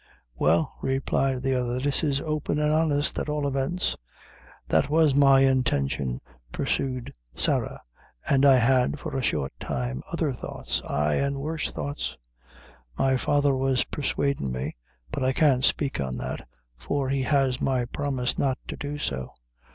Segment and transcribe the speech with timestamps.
[0.33, 3.95] "Well," replied the other, "this is open and honest, at all events."
[4.67, 7.79] "That was my intention," pursued Sarah,
[8.27, 12.17] "an' I had, for a short time, other thoughts; ay, an' worse thoughts;
[12.97, 14.75] my father was pursuadin' me
[15.11, 19.31] but I can't spake on that for he has my promise not to do so.